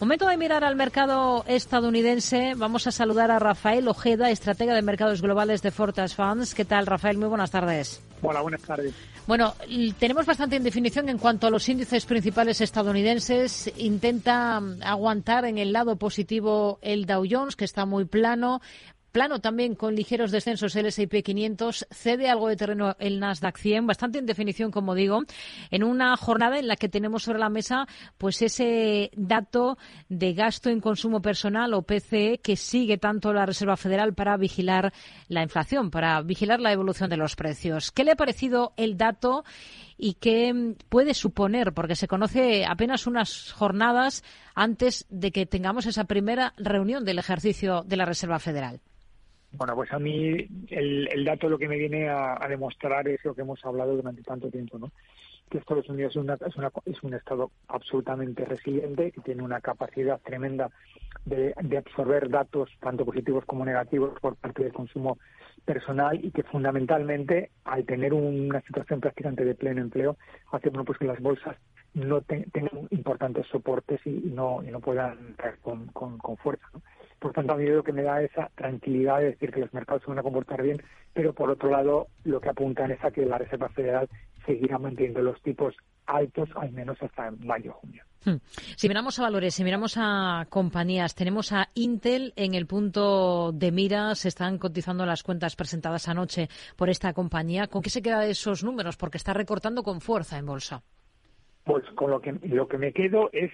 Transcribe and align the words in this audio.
Momento 0.00 0.28
de 0.28 0.36
mirar 0.36 0.62
al 0.62 0.76
mercado 0.76 1.44
estadounidense. 1.48 2.54
Vamos 2.56 2.86
a 2.86 2.92
saludar 2.92 3.32
a 3.32 3.40
Rafael 3.40 3.88
Ojeda, 3.88 4.30
estratega 4.30 4.72
de 4.72 4.80
mercados 4.80 5.20
globales 5.20 5.60
de 5.60 5.72
Fortas 5.72 6.14
Funds. 6.14 6.54
¿Qué 6.54 6.64
tal, 6.64 6.86
Rafael? 6.86 7.18
Muy 7.18 7.26
buenas 7.26 7.50
tardes. 7.50 8.00
Hola, 8.22 8.40
buenas 8.40 8.62
tardes. 8.62 8.94
Bueno, 9.26 9.54
tenemos 9.98 10.24
bastante 10.24 10.54
indefinición 10.54 11.08
en 11.08 11.18
cuanto 11.18 11.48
a 11.48 11.50
los 11.50 11.68
índices 11.68 12.06
principales 12.06 12.60
estadounidenses. 12.60 13.72
Intenta 13.76 14.62
aguantar 14.82 15.44
en 15.46 15.58
el 15.58 15.72
lado 15.72 15.96
positivo 15.96 16.78
el 16.80 17.04
Dow 17.04 17.24
Jones, 17.28 17.56
que 17.56 17.64
está 17.64 17.84
muy 17.84 18.04
plano. 18.04 18.60
Plano 19.12 19.40
también 19.40 19.74
con 19.74 19.94
ligeros 19.94 20.30
descensos 20.30 20.76
el 20.76 20.86
S&P 20.86 21.22
500, 21.22 21.86
cede 21.90 22.28
algo 22.28 22.48
de 22.48 22.56
terreno 22.56 22.96
el 22.98 23.20
Nasdaq 23.20 23.56
100, 23.56 23.86
bastante 23.86 24.18
en 24.18 24.26
definición, 24.26 24.70
como 24.70 24.94
digo, 24.94 25.22
en 25.70 25.82
una 25.82 26.16
jornada 26.16 26.58
en 26.58 26.68
la 26.68 26.76
que 26.76 26.88
tenemos 26.88 27.22
sobre 27.22 27.38
la 27.38 27.48
mesa 27.48 27.86
pues 28.18 28.42
ese 28.42 29.10
dato 29.16 29.78
de 30.08 30.34
gasto 30.34 30.70
en 30.70 30.80
consumo 30.80 31.20
personal 31.22 31.74
o 31.74 31.82
PCE 31.82 32.38
que 32.38 32.56
sigue 32.56 32.98
tanto 32.98 33.32
la 33.32 33.46
Reserva 33.46 33.76
Federal 33.76 34.14
para 34.14 34.36
vigilar 34.36 34.92
la 35.28 35.42
inflación, 35.42 35.90
para 35.90 36.20
vigilar 36.22 36.60
la 36.60 36.72
evolución 36.72 37.10
de 37.10 37.16
los 37.16 37.36
precios. 37.36 37.90
¿Qué 37.92 38.04
le 38.04 38.12
ha 38.12 38.16
parecido 38.16 38.72
el 38.76 38.96
dato 38.96 39.44
y 39.98 40.14
qué 40.14 40.74
puede 40.88 41.12
suponer? 41.12 41.72
Porque 41.72 41.96
se 41.96 42.08
conoce 42.08 42.64
apenas 42.64 43.06
unas 43.06 43.52
jornadas 43.52 44.22
antes 44.54 45.06
de 45.10 45.32
que 45.32 45.44
tengamos 45.44 45.86
esa 45.86 46.04
primera 46.04 46.54
reunión 46.56 47.04
del 47.04 47.18
ejercicio 47.18 47.82
de 47.82 47.96
la 47.96 48.06
Reserva 48.06 48.38
Federal. 48.38 48.80
Bueno, 49.52 49.74
pues 49.74 49.92
a 49.92 49.98
mí 49.98 50.46
el, 50.68 51.24
dato 51.24 51.48
lo 51.48 51.58
que 51.58 51.68
me 51.68 51.76
viene 51.76 52.08
a, 52.08 52.46
demostrar 52.48 53.08
es 53.08 53.24
lo 53.24 53.34
que 53.34 53.40
hemos 53.42 53.64
hablado 53.64 53.96
durante 53.96 54.22
tanto 54.22 54.50
tiempo, 54.50 54.78
¿no? 54.78 54.92
Que 55.50 55.58
Estados 55.58 55.88
Unidos 55.88 56.14
es, 56.84 57.02
un 57.02 57.14
estado 57.14 57.50
absolutamente 57.68 58.44
resiliente, 58.44 59.10
que 59.10 59.22
tiene 59.22 59.42
una 59.42 59.60
capacidad 59.60 60.20
tremenda 60.20 60.70
de, 61.24 61.54
absorber 61.76 62.28
datos 62.28 62.70
tanto 62.80 63.04
positivos 63.04 63.44
como 63.44 63.64
negativos 63.64 64.18
por 64.20 64.36
parte 64.36 64.64
del 64.64 64.72
consumo 64.72 65.18
personal 65.64 66.24
y 66.24 66.30
que 66.30 66.42
fundamentalmente 66.44 67.50
al 67.64 67.84
tener 67.84 68.14
una 68.14 68.60
situación 68.62 69.00
prácticamente 69.00 69.44
de 69.44 69.54
pleno 69.54 69.80
empleo 69.80 70.16
hace 70.52 70.70
bueno, 70.70 70.84
pues 70.84 70.98
que 70.98 71.06
las 71.06 71.20
bolsas 71.20 71.56
no 71.94 72.20
tengan 72.22 72.88
importantes 72.90 73.46
soportes 73.48 74.00
y, 74.06 74.10
no, 74.10 74.62
y 74.62 74.70
no 74.70 74.80
puedan 74.80 75.34
caer 75.36 75.58
con, 75.58 75.88
con, 75.88 76.18
con 76.18 76.36
fuerza. 76.36 76.66
¿no? 76.72 76.82
Por 77.18 77.32
tanto, 77.32 77.52
a 77.52 77.56
mí 77.56 77.66
lo 77.66 77.82
que 77.82 77.92
me 77.92 78.02
da 78.02 78.22
esa 78.22 78.50
tranquilidad 78.54 79.18
de 79.18 79.32
decir 79.32 79.50
que 79.50 79.60
los 79.60 79.74
mercados 79.74 80.02
se 80.02 80.08
van 80.08 80.20
a 80.20 80.22
comportar 80.22 80.62
bien, 80.62 80.80
pero 81.12 81.32
por 81.32 81.50
otro 81.50 81.70
lado, 81.70 82.06
lo 82.24 82.40
que 82.40 82.48
apuntan 82.48 82.92
es 82.92 83.02
a 83.02 83.10
que 83.10 83.26
la 83.26 83.38
Reserva 83.38 83.68
Federal 83.70 84.08
seguirá 84.48 84.78
manteniendo 84.78 85.20
los 85.20 85.40
tipos 85.42 85.74
altos, 86.06 86.48
al 86.56 86.72
menos 86.72 87.00
hasta 87.02 87.30
mayo 87.30 87.74
junio. 87.74 88.02
Hmm. 88.24 88.36
Si 88.76 88.88
miramos 88.88 89.18
a 89.18 89.22
valores, 89.22 89.54
si 89.54 89.62
miramos 89.62 89.96
a 89.98 90.46
compañías, 90.48 91.14
tenemos 91.14 91.52
a 91.52 91.68
Intel 91.74 92.32
en 92.34 92.54
el 92.54 92.66
punto 92.66 93.52
de 93.52 93.70
mira, 93.70 94.14
se 94.14 94.28
están 94.28 94.58
cotizando 94.58 95.04
las 95.04 95.22
cuentas 95.22 95.54
presentadas 95.54 96.08
anoche 96.08 96.48
por 96.76 96.88
esta 96.88 97.12
compañía. 97.12 97.68
¿Con 97.68 97.82
qué 97.82 97.90
se 97.90 98.02
queda 98.02 98.20
de 98.20 98.30
esos 98.30 98.64
números? 98.64 98.96
Porque 98.96 99.18
está 99.18 99.34
recortando 99.34 99.82
con 99.82 100.00
fuerza 100.00 100.38
en 100.38 100.46
bolsa. 100.46 100.82
Pues 101.64 101.84
con 101.94 102.10
lo 102.10 102.20
que, 102.20 102.32
lo 102.44 102.66
que 102.66 102.78
me 102.78 102.92
quedo 102.92 103.28
es 103.32 103.52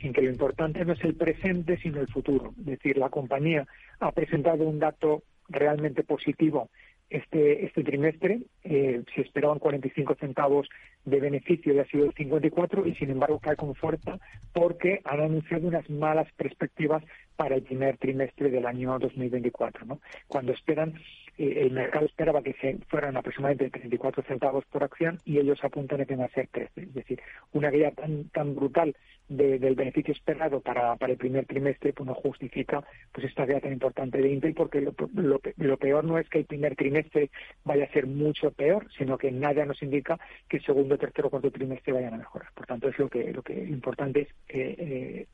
en 0.00 0.12
que 0.12 0.20
lo 0.20 0.30
importante 0.30 0.84
no 0.84 0.92
es 0.92 1.02
el 1.02 1.14
presente, 1.14 1.78
sino 1.78 2.00
el 2.00 2.08
futuro. 2.08 2.52
Es 2.58 2.66
decir, 2.66 2.98
la 2.98 3.08
compañía 3.08 3.66
ha 3.98 4.12
presentado 4.12 4.64
un 4.64 4.78
dato 4.78 5.22
realmente 5.48 6.04
positivo 6.04 6.68
este, 7.10 7.64
este 7.64 7.82
trimestre. 7.84 8.40
Eh, 8.64 9.02
se 9.14 9.20
esperaban 9.22 9.58
45 9.58 10.16
centavos 10.16 10.68
de 11.04 11.20
beneficio 11.20 11.72
y 11.72 11.78
ha 11.78 11.86
sido 11.86 12.10
54 12.12 12.86
y 12.86 12.94
sin 12.96 13.10
embargo 13.10 13.38
cae 13.38 13.56
con 13.56 13.74
fuerza 13.74 14.18
porque 14.52 15.00
han 15.04 15.20
anunciado 15.20 15.68
unas 15.68 15.88
malas 15.88 16.26
perspectivas 16.36 17.02
para 17.36 17.54
el 17.54 17.62
primer 17.62 17.96
trimestre 17.98 18.50
del 18.50 18.66
año 18.66 18.98
2024. 18.98 19.86
¿no? 19.86 20.00
Cuando 20.26 20.52
esperan 20.52 20.94
eh, 21.38 21.62
el 21.62 21.70
mercado 21.72 22.06
esperaba 22.06 22.42
que 22.42 22.54
se 22.54 22.78
fueran 22.88 23.16
aproximadamente 23.16 23.70
34 23.70 24.22
centavos 24.24 24.64
por 24.66 24.84
acción 24.84 25.18
y 25.24 25.38
ellos 25.38 25.62
apuntan 25.62 26.00
a 26.00 26.04
que 26.06 26.16
van 26.16 26.26
a 26.26 26.34
ser 26.34 26.48
13. 26.48 26.82
Es 26.82 26.94
decir, 26.94 27.20
una 27.52 27.70
guía 27.70 27.90
tan, 27.90 28.28
tan 28.30 28.54
brutal 28.54 28.96
del 29.28 29.74
beneficio 29.74 30.14
esperado 30.14 30.60
para, 30.60 30.94
para 30.96 31.12
el 31.12 31.18
primer 31.18 31.46
trimestre 31.46 31.92
pues 31.92 32.06
no 32.06 32.14
justifica 32.14 32.84
pues 33.12 33.26
esta 33.26 33.44
guía 33.44 33.60
tan 33.60 33.72
importante 33.72 34.18
de 34.18 34.28
Intel 34.28 34.54
porque 34.54 34.80
lo, 34.80 34.94
lo, 35.14 35.76
peor 35.78 36.04
no 36.04 36.18
es 36.18 36.28
que 36.28 36.38
el 36.38 36.44
primer 36.44 36.76
trimestre 36.76 37.30
vaya 37.64 37.84
a 37.84 37.92
ser 37.92 38.06
mucho 38.06 38.52
peor, 38.52 38.86
sino 38.96 39.18
que 39.18 39.32
nada 39.32 39.64
nos 39.64 39.82
indica 39.82 40.18
que 40.48 40.58
el 40.58 40.64
segundo, 40.64 40.96
tercero 40.96 41.26
o 41.26 41.30
cuarto 41.30 41.50
trimestre 41.50 41.92
vayan 41.92 42.14
a 42.14 42.18
mejorar. 42.18 42.50
Por 42.54 42.66
tanto, 42.66 42.88
es 42.88 42.98
lo 42.98 43.08
que 43.08 43.32
lo 43.32 43.42
que 43.42 43.54
importante 43.54 44.20
es 44.20 44.28
eh, 44.48 45.26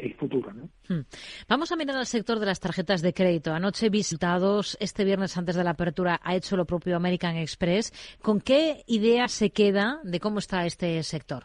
el 0.00 0.14
futuro. 0.14 0.52
¿no? 0.52 0.68
Hmm. 0.88 1.04
Vamos 1.48 1.72
a 1.72 1.76
mirar 1.76 1.96
al 1.96 2.06
sector 2.06 2.38
de 2.38 2.46
las 2.46 2.60
tarjetas 2.60 3.02
de 3.02 3.12
crédito. 3.12 3.52
Anoche 3.52 3.90
visitados, 3.90 4.76
este 4.80 5.04
viernes 5.04 5.36
antes 5.36 5.56
de 5.56 5.64
la 5.64 5.70
apertura, 5.70 6.20
ha 6.22 6.34
hecho 6.34 6.56
lo 6.56 6.64
propio 6.64 6.96
American 6.96 7.36
Express. 7.36 8.18
¿Con 8.22 8.40
qué 8.40 8.82
idea 8.86 9.28
se 9.28 9.50
queda 9.50 10.00
de 10.02 10.20
cómo 10.20 10.38
está 10.38 10.66
este 10.66 11.02
sector? 11.02 11.44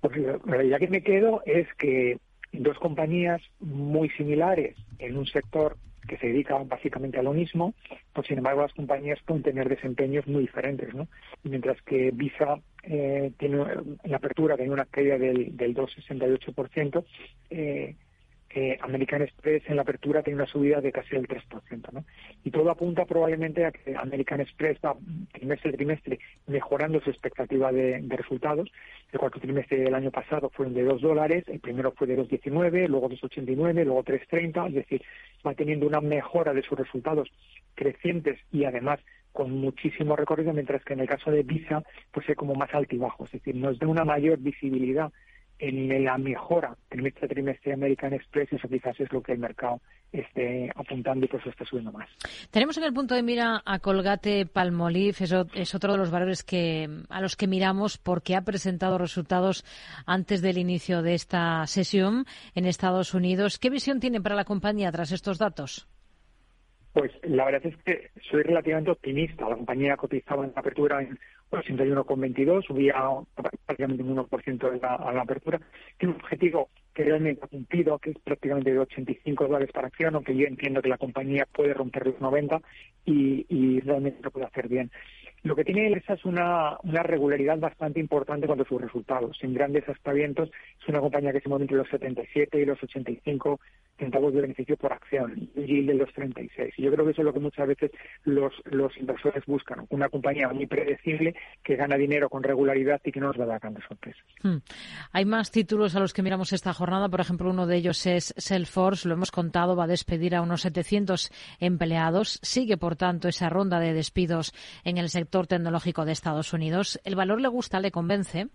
Pues 0.00 0.16
la 0.46 0.64
idea 0.64 0.78
que 0.78 0.88
me 0.88 1.02
quedo 1.02 1.42
es 1.46 1.66
que 1.78 2.18
dos 2.52 2.78
compañías 2.78 3.42
muy 3.60 4.08
similares 4.10 4.76
en 4.98 5.16
un 5.16 5.26
sector 5.26 5.76
que 6.06 6.16
se 6.18 6.28
dedica 6.28 6.56
básicamente 6.64 7.18
a 7.18 7.22
lo 7.22 7.32
mismo, 7.32 7.74
pues 8.12 8.26
sin 8.26 8.38
embargo 8.38 8.62
las 8.62 8.72
compañías 8.72 9.18
pueden 9.24 9.42
tener 9.42 9.68
desempeños 9.68 10.26
muy 10.26 10.42
diferentes, 10.42 10.94
¿no? 10.94 11.08
Mientras 11.42 11.80
que 11.82 12.10
Visa 12.12 12.58
eh, 12.82 13.32
tiene 13.38 13.64
en 14.04 14.14
apertura 14.14 14.56
tiene 14.56 14.72
una 14.72 14.84
caída 14.84 15.18
del, 15.18 15.56
del 15.56 15.74
2,68%, 15.74 17.04
eh, 17.50 17.94
eh, 18.58 18.78
American 18.80 19.20
Express 19.20 19.62
en 19.66 19.76
la 19.76 19.82
apertura 19.82 20.22
tiene 20.22 20.38
una 20.38 20.50
subida 20.50 20.80
de 20.80 20.90
casi 20.90 21.14
el 21.14 21.28
3%, 21.28 21.92
¿no? 21.92 22.06
Y 22.42 22.50
todo 22.50 22.70
apunta 22.70 23.04
probablemente 23.04 23.66
a 23.66 23.70
que 23.70 23.94
American 23.94 24.40
Express 24.40 24.78
va 24.82 24.96
trimestre 25.30 25.72
a 25.72 25.74
trimestre 25.74 26.18
mejorando 26.46 26.98
su 27.02 27.10
expectativa 27.10 27.70
de, 27.70 28.02
resultados. 28.08 28.72
El 29.12 29.18
cuarto 29.18 29.40
trimestre 29.40 29.80
del 29.80 29.94
año 29.94 30.10
pasado 30.10 30.48
fueron 30.48 30.72
de 30.72 30.84
2 30.84 31.02
dólares, 31.02 31.44
el 31.48 31.60
primero 31.60 31.92
fue 31.92 32.06
de 32.06 32.16
2,19, 32.16 32.88
luego 32.88 33.10
2,89, 33.10 33.84
luego 33.84 34.02
3,30, 34.02 34.68
es 34.68 34.74
decir, 34.74 35.02
va 35.46 35.52
teniendo 35.52 35.86
una 35.86 36.00
mejora 36.00 36.54
de 36.54 36.62
sus 36.62 36.78
resultados 36.78 37.28
crecientes 37.74 38.38
y 38.52 38.64
además 38.64 39.00
con 39.32 39.50
muchísimo 39.50 40.16
recorrido, 40.16 40.54
mientras 40.54 40.82
que 40.82 40.94
en 40.94 41.00
el 41.00 41.08
caso 41.08 41.30
de 41.30 41.42
Visa, 41.42 41.82
pues 42.10 42.26
es 42.26 42.36
como 42.36 42.54
más 42.54 42.74
altibajo, 42.74 43.26
es 43.26 43.32
decir, 43.32 43.54
nos 43.54 43.78
da 43.78 43.86
una 43.86 44.06
mayor 44.06 44.38
visibilidad 44.38 45.12
en 45.58 46.04
la 46.04 46.18
mejora 46.18 46.76
trimestre 46.88 47.26
a 47.26 47.28
trimestre 47.28 47.70
de 47.70 47.74
American 47.74 48.12
Express, 48.12 48.52
eso 48.52 48.68
quizás 48.68 48.98
es 49.00 49.10
lo 49.12 49.22
que 49.22 49.32
el 49.32 49.38
mercado 49.38 49.80
esté 50.12 50.70
apuntando 50.74 51.24
y 51.24 51.28
por 51.28 51.40
eso 51.40 51.50
está 51.50 51.64
subiendo 51.64 51.92
más. 51.92 52.08
Tenemos 52.50 52.76
en 52.78 52.84
el 52.84 52.92
punto 52.92 53.14
de 53.14 53.22
mira 53.22 53.62
a 53.64 53.78
Colgate 53.80 54.46
Palmolive, 54.46 55.16
eso 55.20 55.46
es 55.54 55.74
otro 55.74 55.92
de 55.92 55.98
los 55.98 56.10
valores 56.10 56.42
que 56.42 56.88
a 57.08 57.20
los 57.20 57.36
que 57.36 57.46
miramos 57.46 57.98
porque 57.98 58.36
ha 58.36 58.42
presentado 58.42 58.98
resultados 58.98 59.64
antes 60.06 60.42
del 60.42 60.58
inicio 60.58 61.02
de 61.02 61.14
esta 61.14 61.66
sesión 61.66 62.26
en 62.54 62.66
Estados 62.66 63.14
Unidos. 63.14 63.58
¿Qué 63.58 63.70
visión 63.70 64.00
tiene 64.00 64.20
para 64.20 64.34
la 64.34 64.44
compañía 64.44 64.92
tras 64.92 65.12
estos 65.12 65.38
datos? 65.38 65.86
Pues 66.96 67.12
la 67.24 67.44
verdad 67.44 67.66
es 67.66 67.76
que 67.84 68.08
soy 68.30 68.42
relativamente 68.42 68.90
optimista. 68.90 69.46
La 69.46 69.56
compañía 69.56 69.98
cotizaba 69.98 70.46
en 70.46 70.52
la 70.54 70.60
apertura 70.60 71.02
en 71.02 71.18
81,22, 71.50 72.64
subía 72.64 72.94
prácticamente 73.66 74.02
un 74.02 74.16
1% 74.16 74.72
en 74.72 74.80
la, 74.80 74.94
a 74.94 75.12
la 75.12 75.20
apertura. 75.20 75.60
Tiene 75.98 76.14
un 76.14 76.20
objetivo 76.22 76.70
que 76.94 77.04
realmente 77.04 77.44
ha 77.44 77.48
cumplido, 77.48 77.98
que 77.98 78.12
es 78.12 78.18
prácticamente 78.20 78.72
de 78.72 78.78
85 78.78 79.44
dólares 79.44 79.68
para 79.74 79.88
acción, 79.88 80.14
aunque 80.14 80.34
yo 80.34 80.46
entiendo 80.46 80.80
que 80.80 80.88
la 80.88 80.96
compañía 80.96 81.46
puede 81.52 81.74
romper 81.74 82.06
los 82.06 82.18
90 82.18 82.62
y, 83.04 83.44
y 83.50 83.80
realmente 83.80 84.22
lo 84.22 84.30
puede 84.30 84.46
hacer 84.46 84.66
bien. 84.66 84.90
Lo 85.46 85.54
que 85.54 85.64
tiene 85.64 85.92
esa 85.92 86.14
es 86.14 86.24
una, 86.24 86.76
una 86.82 87.02
regularidad 87.04 87.58
bastante 87.58 88.00
importante 88.00 88.46
cuando 88.46 88.64
sus 88.64 88.80
resultados. 88.80 89.36
Sin 89.40 89.54
grandes 89.54 89.88
aspavientos, 89.88 90.50
es 90.82 90.88
una 90.88 91.00
compañía 91.00 91.32
que 91.32 91.40
se 91.40 91.48
mueve 91.48 91.64
entre 91.64 91.76
los 91.76 91.88
77 91.88 92.60
y 92.60 92.64
los 92.64 92.82
85 92.82 93.60
centavos 93.98 94.34
de 94.34 94.42
beneficio 94.42 94.76
por 94.76 94.92
acción, 94.92 95.48
y 95.54 95.82
de 95.82 95.94
los 95.94 96.12
36. 96.12 96.74
Y 96.76 96.82
yo 96.82 96.92
creo 96.92 97.04
que 97.04 97.12
eso 97.12 97.22
es 97.22 97.24
lo 97.24 97.32
que 97.32 97.40
muchas 97.40 97.66
veces 97.66 97.90
los, 98.24 98.52
los 98.64 98.94
inversores 98.98 99.44
buscan, 99.46 99.86
una 99.90 100.08
compañía 100.08 100.48
muy 100.48 100.66
predecible 100.66 101.34
que 101.62 101.76
gana 101.76 101.96
dinero 101.96 102.28
con 102.28 102.42
regularidad 102.42 103.00
y 103.04 103.12
que 103.12 103.20
no 103.20 103.28
nos 103.28 103.40
va 103.40 103.44
a 103.44 103.46
dar 103.46 103.60
grandes 103.60 103.84
sorpresas. 103.88 104.22
Hmm. 104.42 104.58
Hay 105.12 105.24
más 105.24 105.50
títulos 105.50 105.96
a 105.96 106.00
los 106.00 106.12
que 106.12 106.22
miramos 106.22 106.52
esta 106.52 106.72
jornada, 106.72 107.08
por 107.08 107.20
ejemplo, 107.20 107.50
uno 107.50 107.66
de 107.66 107.76
ellos 107.76 108.06
es 108.06 108.34
Salesforce, 108.36 109.08
lo 109.08 109.14
hemos 109.14 109.30
contado, 109.30 109.76
va 109.76 109.84
a 109.84 109.88
despedir 109.88 110.34
a 110.34 110.42
unos 110.42 110.62
700 110.62 111.30
empleados, 111.60 112.38
sigue 112.42 112.76
por 112.76 112.96
tanto 112.96 113.28
esa 113.28 113.48
ronda 113.48 113.80
de 113.80 113.94
despidos 113.94 114.52
en 114.84 114.98
el 114.98 115.08
sector 115.08 115.35
tecnológico 115.44 116.06
de 116.06 116.12
Estados 116.12 116.54
Unidos. 116.54 116.98
¿El 117.04 117.16
valor 117.16 117.42
le 117.42 117.48
gusta, 117.48 117.80
le 117.80 117.90
convence? 117.90 118.48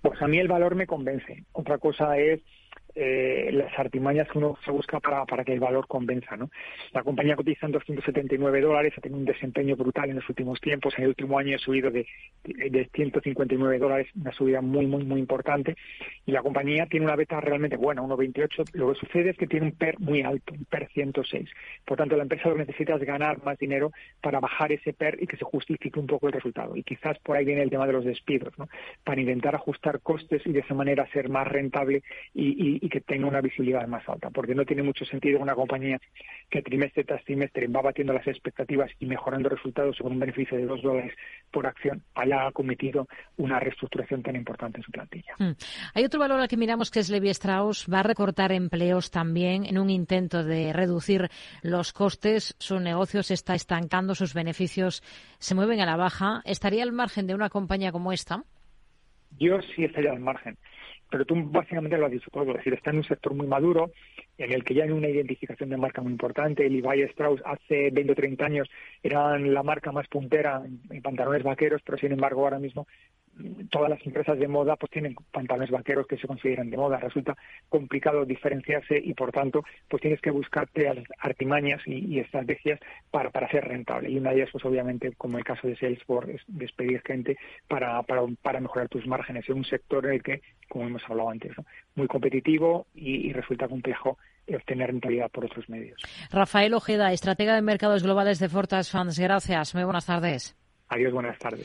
Pues 0.00 0.20
a 0.22 0.26
mí 0.26 0.38
el 0.38 0.48
valor 0.48 0.74
me 0.74 0.86
convence. 0.86 1.44
Otra 1.52 1.76
cosa 1.76 2.16
es 2.16 2.40
eh, 2.94 3.50
las 3.52 3.78
artimañas 3.78 4.28
que 4.28 4.38
uno 4.38 4.58
se 4.64 4.70
busca 4.70 5.00
para, 5.00 5.24
para 5.24 5.44
que 5.44 5.52
el 5.52 5.60
valor 5.60 5.86
convenza. 5.86 6.36
¿no? 6.36 6.50
La 6.92 7.02
compañía 7.02 7.36
cotiza 7.36 7.66
en 7.66 7.72
279 7.72 8.60
dólares, 8.60 8.92
ha 8.96 9.00
tenido 9.00 9.18
un 9.18 9.24
desempeño 9.24 9.76
brutal 9.76 10.10
en 10.10 10.16
los 10.16 10.28
últimos 10.28 10.60
tiempos. 10.60 10.94
En 10.96 11.04
el 11.04 11.08
último 11.10 11.38
año 11.38 11.56
ha 11.56 11.58
subido 11.58 11.90
de, 11.90 12.06
de 12.44 12.88
159 12.92 13.78
dólares, 13.78 14.08
una 14.14 14.32
subida 14.32 14.60
muy, 14.60 14.86
muy, 14.86 15.04
muy 15.04 15.20
importante. 15.20 15.76
Y 16.26 16.32
la 16.32 16.42
compañía 16.42 16.86
tiene 16.86 17.06
una 17.06 17.16
beta 17.16 17.40
realmente 17.40 17.76
buena, 17.76 18.02
1,28. 18.02 18.74
Lo 18.74 18.92
que 18.92 19.00
sucede 19.00 19.30
es 19.30 19.36
que 19.36 19.46
tiene 19.46 19.66
un 19.66 19.72
PER 19.72 19.98
muy 19.98 20.22
alto, 20.22 20.54
un 20.54 20.64
PER 20.64 20.88
106. 20.92 21.48
Por 21.84 21.96
tanto, 21.96 22.16
la 22.16 22.22
empresa 22.22 22.48
lo 22.48 22.56
que 22.56 22.66
necesita 22.66 22.94
es 22.94 23.02
ganar 23.04 23.42
más 23.44 23.58
dinero 23.58 23.92
para 24.20 24.40
bajar 24.40 24.72
ese 24.72 24.92
PER 24.92 25.18
y 25.20 25.26
que 25.26 25.36
se 25.36 25.44
justifique 25.44 25.98
un 25.98 26.06
poco 26.06 26.26
el 26.26 26.32
resultado. 26.32 26.76
Y 26.76 26.82
quizás 26.82 27.18
por 27.20 27.36
ahí 27.36 27.44
viene 27.44 27.62
el 27.62 27.70
tema 27.70 27.86
de 27.86 27.92
los 27.92 28.04
despidos, 28.04 28.52
¿no? 28.58 28.68
para 29.04 29.20
intentar 29.20 29.54
ajustar 29.54 30.00
costes 30.00 30.42
y 30.46 30.52
de 30.52 30.60
esa 30.60 30.74
manera 30.74 31.08
ser 31.12 31.28
más 31.28 31.46
rentable 31.46 32.02
y, 32.34 32.78
y, 32.81 32.81
que 32.88 33.00
tenga 33.00 33.26
una 33.26 33.40
visibilidad 33.40 33.86
más 33.86 34.08
alta. 34.08 34.30
Porque 34.30 34.54
no 34.54 34.64
tiene 34.64 34.82
mucho 34.82 35.04
sentido 35.04 35.40
una 35.40 35.54
compañía 35.54 36.00
que 36.50 36.62
trimestre 36.62 37.04
tras 37.04 37.24
trimestre 37.24 37.66
va 37.68 37.82
batiendo 37.82 38.12
las 38.12 38.26
expectativas 38.26 38.90
y 38.98 39.06
mejorando 39.06 39.48
resultados 39.48 39.98
con 39.98 40.12
un 40.12 40.18
beneficio 40.18 40.58
de 40.58 40.66
dos 40.66 40.82
dólares 40.82 41.14
por 41.50 41.66
acción 41.66 42.02
haya 42.14 42.50
cometido 42.52 43.08
una 43.36 43.60
reestructuración 43.60 44.22
tan 44.22 44.36
importante 44.36 44.78
en 44.78 44.82
su 44.82 44.90
plantilla. 44.90 45.34
Hmm. 45.38 45.52
Hay 45.94 46.04
otro 46.04 46.20
valor 46.20 46.40
al 46.40 46.48
que 46.48 46.56
miramos 46.56 46.90
que 46.90 47.00
es 47.00 47.10
Levi 47.10 47.28
Strauss. 47.30 47.86
Va 47.92 48.00
a 48.00 48.02
recortar 48.02 48.52
empleos 48.52 49.10
también 49.10 49.64
en 49.64 49.78
un 49.78 49.90
intento 49.90 50.44
de 50.44 50.72
reducir 50.72 51.28
los 51.62 51.92
costes. 51.92 52.56
Su 52.58 52.80
negocio 52.80 53.22
se 53.22 53.34
está 53.34 53.54
estancando, 53.54 54.14
sus 54.14 54.34
beneficios 54.34 55.02
se 55.38 55.54
mueven 55.54 55.80
a 55.80 55.86
la 55.86 55.96
baja. 55.96 56.42
¿Estaría 56.44 56.82
al 56.82 56.92
margen 56.92 57.26
de 57.26 57.34
una 57.34 57.48
compañía 57.48 57.92
como 57.92 58.12
esta? 58.12 58.44
Yo 59.38 59.60
sí 59.74 59.84
estaría 59.84 60.10
al 60.12 60.20
margen 60.20 60.58
pero 61.12 61.26
tú 61.26 61.34
básicamente 61.36 61.98
lo 61.98 62.06
has 62.06 62.12
dicho 62.12 62.30
todo, 62.32 62.50
es 62.50 62.56
decir, 62.56 62.72
está 62.72 62.90
en 62.90 62.96
un 62.96 63.04
sector 63.04 63.34
muy 63.34 63.46
maduro, 63.46 63.92
en 64.38 64.50
el 64.50 64.64
que 64.64 64.74
ya 64.74 64.84
hay 64.84 64.90
una 64.90 65.10
identificación 65.10 65.68
de 65.68 65.76
marca 65.76 66.00
muy 66.00 66.10
importante. 66.10 66.68
Levi 66.68 67.02
Strauss 67.02 67.42
hace 67.44 67.90
20 67.90 68.12
o 68.12 68.14
30 68.16 68.44
años 68.44 68.70
eran 69.02 69.52
la 69.52 69.62
marca 69.62 69.92
más 69.92 70.08
puntera 70.08 70.62
en 70.64 71.02
pantalones 71.02 71.42
vaqueros, 71.42 71.82
pero 71.84 71.98
sin 71.98 72.12
embargo 72.12 72.44
ahora 72.44 72.58
mismo 72.58 72.86
todas 73.70 73.90
las 73.90 74.06
empresas 74.06 74.38
de 74.38 74.48
moda 74.48 74.76
pues 74.76 74.90
tienen 74.90 75.14
pantalones 75.30 75.70
vaqueros 75.70 76.06
que 76.06 76.16
se 76.16 76.26
consideran 76.26 76.70
de 76.70 76.76
moda. 76.76 76.98
Resulta 76.98 77.36
complicado 77.68 78.24
diferenciarse 78.24 78.98
y 79.02 79.14
por 79.14 79.32
tanto 79.32 79.64
pues 79.88 80.00
tienes 80.00 80.20
que 80.20 80.30
buscarte 80.30 80.90
artimañas 81.18 81.80
y, 81.86 82.18
estrategias 82.18 82.80
para, 83.10 83.30
para 83.30 83.50
ser 83.50 83.64
rentable. 83.64 84.10
Y 84.10 84.18
una 84.18 84.30
de 84.30 84.36
ellas 84.36 84.50
pues 84.52 84.64
obviamente 84.64 85.12
como 85.16 85.38
el 85.38 85.44
caso 85.44 85.66
de 85.66 85.76
Salesforce 85.76 86.34
es 86.34 86.42
despedir 86.46 87.02
gente 87.06 87.36
para, 87.68 88.02
para, 88.02 88.22
para 88.42 88.60
mejorar 88.60 88.88
tus 88.88 89.06
márgenes 89.06 89.48
en 89.48 89.56
un 89.56 89.64
sector 89.64 90.06
en 90.06 90.12
el 90.12 90.22
que, 90.22 90.42
como 90.68 90.86
hemos 90.86 91.02
hablado 91.08 91.30
antes, 91.30 91.52
muy 91.94 92.06
competitivo 92.06 92.86
y, 92.94 93.32
resulta 93.32 93.66
complejo 93.66 94.18
obtener 94.46 94.88
rentabilidad 94.88 95.30
por 95.30 95.46
otros 95.46 95.68
medios. 95.68 96.00
Rafael 96.30 96.74
Ojeda, 96.74 97.12
estratega 97.12 97.54
de 97.54 97.62
mercados 97.62 98.02
globales 98.02 98.38
de 98.38 98.48
Fortas 98.48 98.90
Funds. 98.90 99.18
Gracias. 99.18 99.74
Muy 99.74 99.84
buenas 99.84 100.04
tardes. 100.04 100.54
Adiós, 100.88 101.12
buenas 101.12 101.38
tardes. 101.38 101.60